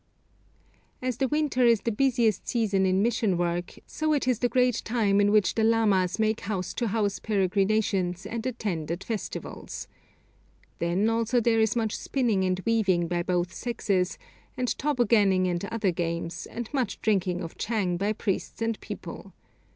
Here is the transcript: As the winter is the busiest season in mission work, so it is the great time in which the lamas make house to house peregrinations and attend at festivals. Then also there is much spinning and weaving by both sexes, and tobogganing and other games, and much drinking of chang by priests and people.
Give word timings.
As 0.99 1.17
the 1.17 1.27
winter 1.27 1.63
is 1.63 1.81
the 1.81 1.91
busiest 1.91 2.47
season 2.47 2.87
in 2.87 3.03
mission 3.03 3.37
work, 3.37 3.75
so 3.85 4.13
it 4.13 4.27
is 4.27 4.39
the 4.39 4.49
great 4.49 4.81
time 4.83 5.21
in 5.21 5.31
which 5.31 5.53
the 5.53 5.63
lamas 5.63 6.17
make 6.17 6.39
house 6.41 6.73
to 6.73 6.87
house 6.87 7.19
peregrinations 7.19 8.25
and 8.25 8.43
attend 8.47 8.89
at 8.89 9.03
festivals. 9.03 9.87
Then 10.79 11.07
also 11.07 11.39
there 11.39 11.59
is 11.59 11.75
much 11.75 11.95
spinning 11.95 12.43
and 12.43 12.63
weaving 12.65 13.07
by 13.07 13.21
both 13.21 13.53
sexes, 13.53 14.17
and 14.57 14.69
tobogganing 14.75 15.45
and 15.45 15.63
other 15.65 15.91
games, 15.91 16.47
and 16.47 16.67
much 16.73 16.99
drinking 17.03 17.41
of 17.43 17.59
chang 17.59 17.97
by 17.97 18.11
priests 18.11 18.59
and 18.59 18.79
people. 18.81 19.33